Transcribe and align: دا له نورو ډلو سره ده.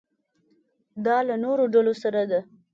دا 1.05 1.17
له 1.27 1.35
نورو 1.43 1.63
ډلو 1.73 1.93
سره 2.03 2.21
ده. 2.31 2.39